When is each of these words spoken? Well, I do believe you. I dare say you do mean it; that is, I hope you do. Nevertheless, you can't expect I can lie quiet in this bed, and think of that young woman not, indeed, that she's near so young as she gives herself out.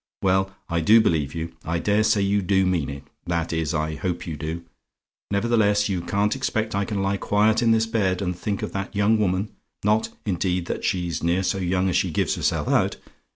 Well, 0.23 0.51
I 0.67 0.79
do 0.81 0.99
believe 0.99 1.35
you. 1.35 1.53
I 1.63 1.77
dare 1.77 2.01
say 2.03 2.21
you 2.21 2.41
do 2.41 2.65
mean 2.65 2.89
it; 2.89 3.03
that 3.27 3.53
is, 3.53 3.71
I 3.75 3.93
hope 3.93 4.25
you 4.25 4.35
do. 4.35 4.63
Nevertheless, 5.29 5.89
you 5.89 6.01
can't 6.01 6.35
expect 6.35 6.73
I 6.73 6.85
can 6.85 7.03
lie 7.03 7.17
quiet 7.17 7.61
in 7.61 7.69
this 7.69 7.85
bed, 7.85 8.19
and 8.19 8.35
think 8.35 8.63
of 8.63 8.71
that 8.71 8.95
young 8.95 9.19
woman 9.19 9.49
not, 9.85 10.09
indeed, 10.25 10.65
that 10.65 10.83
she's 10.83 11.21
near 11.21 11.43
so 11.43 11.59
young 11.59 11.87
as 11.87 11.97
she 11.97 12.09
gives 12.09 12.33
herself 12.33 12.67
out. 12.67 12.97